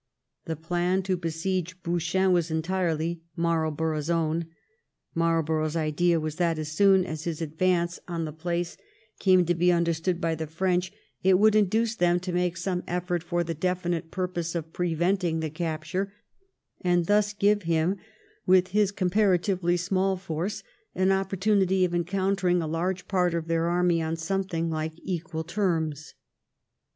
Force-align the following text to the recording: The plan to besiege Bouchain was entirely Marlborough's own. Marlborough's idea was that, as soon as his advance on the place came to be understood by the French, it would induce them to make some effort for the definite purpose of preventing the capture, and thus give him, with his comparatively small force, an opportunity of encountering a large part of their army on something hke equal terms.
The 0.45 0.55
plan 0.55 1.03
to 1.03 1.15
besiege 1.15 1.83
Bouchain 1.83 2.31
was 2.31 2.49
entirely 2.49 3.21
Marlborough's 3.35 4.09
own. 4.09 4.47
Marlborough's 5.13 5.75
idea 5.75 6.19
was 6.19 6.37
that, 6.37 6.57
as 6.57 6.71
soon 6.71 7.05
as 7.05 7.25
his 7.25 7.39
advance 7.39 7.99
on 8.07 8.25
the 8.25 8.33
place 8.33 8.77
came 9.19 9.45
to 9.45 9.53
be 9.53 9.71
understood 9.71 10.19
by 10.19 10.33
the 10.33 10.47
French, 10.47 10.91
it 11.21 11.37
would 11.37 11.53
induce 11.55 11.93
them 11.93 12.19
to 12.21 12.31
make 12.31 12.57
some 12.57 12.81
effort 12.87 13.21
for 13.21 13.43
the 13.43 13.53
definite 13.53 14.09
purpose 14.09 14.55
of 14.55 14.73
preventing 14.73 15.39
the 15.39 15.51
capture, 15.51 16.11
and 16.81 17.05
thus 17.05 17.31
give 17.31 17.61
him, 17.69 17.97
with 18.47 18.69
his 18.69 18.91
comparatively 18.91 19.77
small 19.77 20.17
force, 20.17 20.63
an 20.95 21.11
opportunity 21.11 21.85
of 21.85 21.93
encountering 21.93 22.59
a 22.59 22.65
large 22.65 23.07
part 23.07 23.35
of 23.35 23.47
their 23.47 23.69
army 23.69 24.01
on 24.01 24.15
something 24.15 24.69
hke 24.71 24.97
equal 25.03 25.43
terms. 25.43 26.15